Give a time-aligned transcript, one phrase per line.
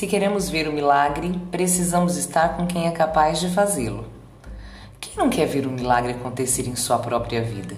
[0.00, 4.06] Se queremos ver o milagre, precisamos estar com quem é capaz de fazê-lo.
[4.98, 7.76] Quem não quer ver o milagre acontecer em sua própria vida?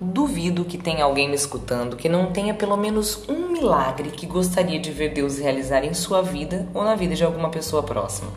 [0.00, 4.80] Duvido que tenha alguém me escutando que não tenha pelo menos um milagre que gostaria
[4.80, 8.32] de ver Deus realizar em sua vida ou na vida de alguma pessoa próxima.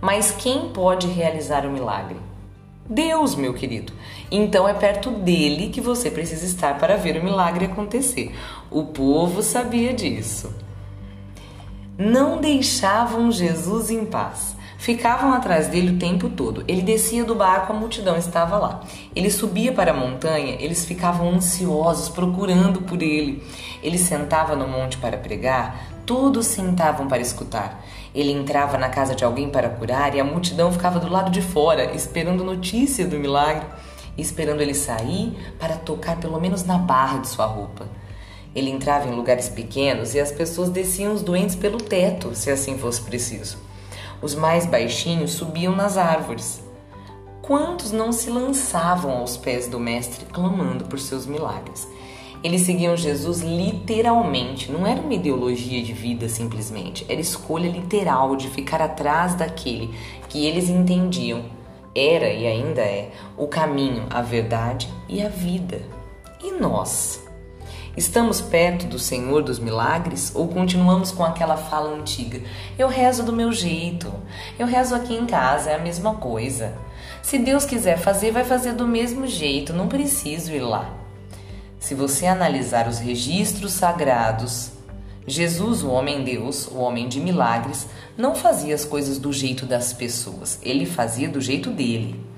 [0.00, 2.16] Mas quem pode realizar o milagre?
[2.88, 3.92] Deus, meu querido.
[4.30, 8.34] Então é perto dele que você precisa estar para ver o milagre acontecer.
[8.70, 10.50] O povo sabia disso.
[12.02, 14.56] Não deixavam Jesus em paz.
[14.78, 16.64] Ficavam atrás dele o tempo todo.
[16.66, 18.80] Ele descia do barco, a multidão estava lá.
[19.14, 23.44] Ele subia para a montanha, eles ficavam ansiosos, procurando por ele.
[23.82, 27.84] Ele sentava no monte para pregar, todos sentavam para escutar.
[28.14, 31.42] Ele entrava na casa de alguém para curar e a multidão ficava do lado de
[31.42, 33.66] fora, esperando notícia do milagre,
[34.16, 37.86] esperando ele sair para tocar pelo menos na barra de sua roupa.
[38.54, 42.76] Ele entrava em lugares pequenos e as pessoas desciam os doentes pelo teto, se assim
[42.78, 43.58] fosse preciso.
[44.20, 46.62] Os mais baixinhos subiam nas árvores.
[47.40, 51.88] Quantos não se lançavam aos pés do Mestre clamando por seus milagres?
[52.42, 58.48] Eles seguiam Jesus literalmente, não era uma ideologia de vida simplesmente, era escolha literal de
[58.48, 59.94] ficar atrás daquele
[60.28, 61.44] que eles entendiam
[61.94, 65.82] era e ainda é o caminho, a verdade e a vida.
[66.42, 67.28] E nós?
[67.96, 72.40] Estamos perto do Senhor dos milagres ou continuamos com aquela fala antiga?
[72.78, 74.12] Eu rezo do meu jeito,
[74.56, 76.72] eu rezo aqui em casa, é a mesma coisa.
[77.20, 80.94] Se Deus quiser fazer, vai fazer do mesmo jeito, não preciso ir lá.
[81.80, 84.70] Se você analisar os registros sagrados,
[85.26, 89.92] Jesus, o homem Deus, o homem de milagres, não fazia as coisas do jeito das
[89.92, 92.29] pessoas, ele fazia do jeito dele.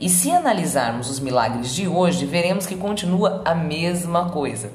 [0.00, 4.72] E se analisarmos os milagres de hoje, veremos que continua a mesma coisa.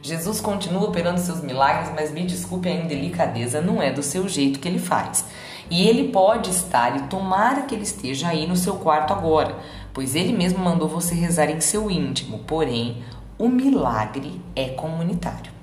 [0.00, 4.60] Jesus continua operando seus milagres, mas me desculpe a indelicadeza, não é do seu jeito
[4.60, 5.24] que ele faz.
[5.68, 9.56] E ele pode estar, e tomara que ele esteja aí no seu quarto agora,
[9.92, 13.02] pois ele mesmo mandou você rezar em seu íntimo, porém,
[13.36, 15.57] o milagre é comunitário.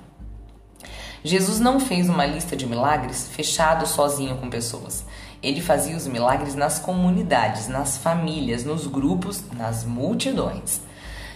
[1.25, 5.03] Jesus não fez uma lista de milagres fechado sozinho com pessoas.
[5.41, 10.81] Ele fazia os milagres nas comunidades, nas famílias, nos grupos, nas multidões.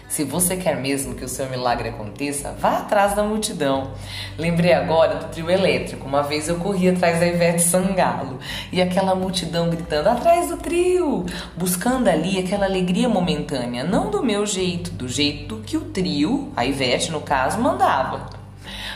[0.07, 3.89] Se você quer mesmo que o seu milagre aconteça, vá atrás da multidão.
[4.37, 6.07] Lembrei agora do trio elétrico.
[6.07, 8.37] Uma vez eu corri atrás da Ivete Sangalo
[8.71, 11.25] e aquela multidão gritando atrás do trio,
[11.57, 16.63] buscando ali aquela alegria momentânea, não do meu jeito, do jeito que o trio, a
[16.63, 18.38] Ivete no caso, mandava.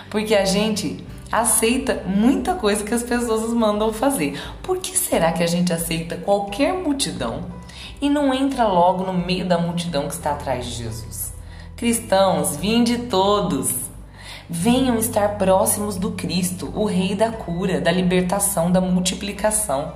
[0.10, 4.40] Porque a gente aceita muita coisa que as pessoas mandam fazer.
[4.62, 7.46] Por que será que a gente aceita qualquer multidão
[8.00, 11.34] e não entra logo no meio da multidão que está atrás de Jesus?
[11.76, 13.74] Cristãos, vinde todos.
[14.48, 19.94] Venham estar próximos do Cristo, o Rei da cura, da libertação, da multiplicação.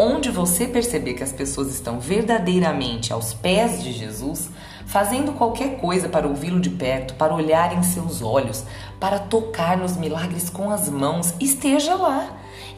[0.00, 4.48] Onde você perceber que as pessoas estão verdadeiramente aos pés de Jesus,
[4.86, 8.62] fazendo qualquer coisa para ouvi-lo de perto, para olhar em seus olhos,
[9.00, 12.30] para tocar nos milagres com as mãos, esteja lá.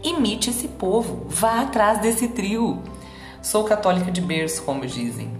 [0.02, 2.82] Imite esse povo, vá atrás desse trio.
[3.42, 5.30] Sou católica de berço, como dizem,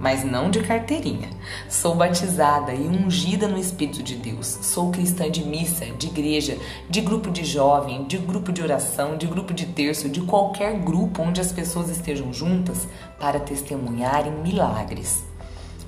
[0.00, 1.28] mas não de carteirinha.
[1.68, 4.46] Sou batizada e ungida no Espírito de Deus.
[4.62, 6.56] Sou cristã de missa, de igreja,
[6.88, 11.22] de grupo de jovem, de grupo de oração, de grupo de terço, de qualquer grupo
[11.22, 12.88] onde as pessoas estejam juntas
[13.20, 15.22] para testemunharem milagres.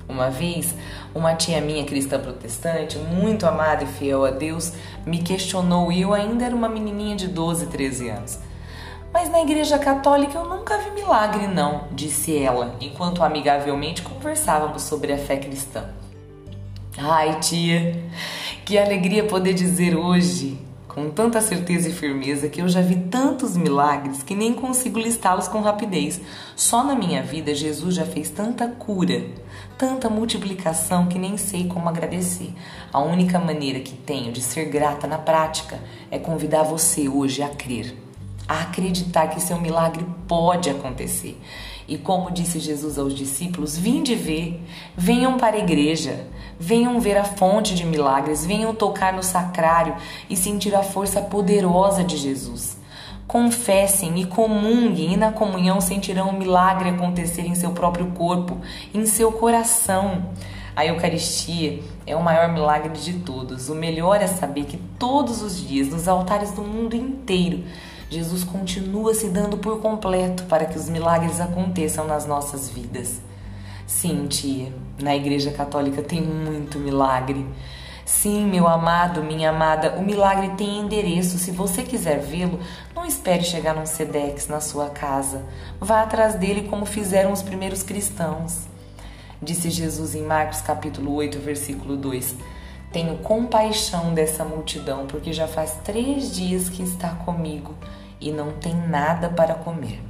[0.07, 0.75] Uma vez,
[1.15, 4.73] uma tia minha cristã protestante, muito amada e fiel a Deus,
[5.05, 8.39] me questionou e eu ainda era uma menininha de 12, 13 anos.
[9.13, 15.13] Mas na igreja católica eu nunca vi milagre, não, disse ela, enquanto amigavelmente conversávamos sobre
[15.13, 15.85] a fé cristã.
[16.97, 18.03] Ai, tia,
[18.65, 23.57] que alegria poder dizer hoje com tanta certeza e firmeza que eu já vi tantos
[23.57, 26.21] milagres que nem consigo listá-los com rapidez.
[26.55, 29.23] Só na minha vida Jesus já fez tanta cura,
[29.75, 32.53] tanta multiplicação que nem sei como agradecer.
[32.91, 35.79] A única maneira que tenho de ser grata na prática
[36.11, 37.95] é convidar você hoje a crer,
[38.47, 41.39] a acreditar que seu milagre pode acontecer.
[41.87, 44.61] E como disse Jesus aos discípulos: Vinde ver,
[44.95, 46.27] venham para a igreja,
[46.59, 49.95] venham ver a fonte de milagres, venham tocar no sacrário
[50.29, 52.77] e sentir a força poderosa de Jesus.
[53.27, 58.57] Confessem e comunguem, e na comunhão sentirão o milagre acontecer em seu próprio corpo,
[58.93, 60.25] em seu coração.
[60.75, 63.69] A Eucaristia é o maior milagre de todos.
[63.69, 67.63] O melhor é saber que todos os dias, nos altares do mundo inteiro,
[68.13, 73.19] Jesus continua se dando por completo para que os milagres aconteçam nas nossas vidas.
[73.87, 74.71] Sim, tia,
[75.01, 77.43] na Igreja Católica tem muito milagre.
[78.05, 81.39] Sim, meu amado, minha amada, o milagre tem endereço.
[81.39, 82.59] Se você quiser vê-lo,
[82.95, 85.43] não espere chegar num Sedex na sua casa.
[85.81, 88.67] Vá atrás dele como fizeram os primeiros cristãos.
[89.41, 92.35] Disse Jesus em Marcos capítulo 8, versículo 2.
[92.91, 97.73] Tenho compaixão dessa multidão, porque já faz três dias que está comigo
[98.23, 100.01] e não tem nada para comer.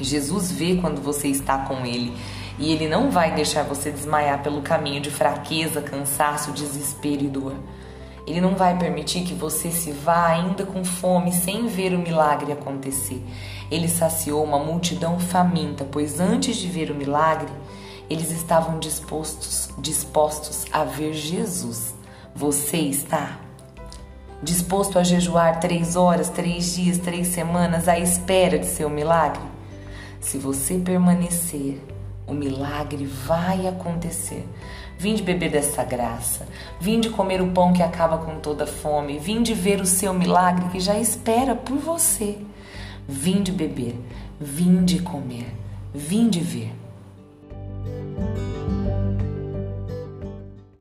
[0.00, 2.12] Jesus vê quando você está com ele
[2.58, 7.54] e ele não vai deixar você desmaiar pelo caminho de fraqueza, cansaço, desespero e dor.
[8.26, 12.50] Ele não vai permitir que você se vá ainda com fome sem ver o milagre
[12.52, 13.24] acontecer.
[13.70, 17.52] Ele saciou uma multidão faminta, pois antes de ver o milagre,
[18.10, 21.94] eles estavam dispostos, dispostos a ver Jesus.
[22.34, 23.45] Você está
[24.42, 29.42] disposto a jejuar três horas, três dias, três semanas à espera de seu milagre?
[30.20, 31.80] Se você permanecer,
[32.26, 34.46] o milagre vai acontecer.
[34.98, 36.46] Vinde beber dessa graça,
[36.80, 40.80] vinde comer o pão que acaba com toda fome, vinde ver o seu milagre que
[40.80, 42.38] já espera por você.
[43.06, 43.94] Vinde beber,
[44.40, 45.54] vinde comer,
[45.94, 46.72] vinde ver.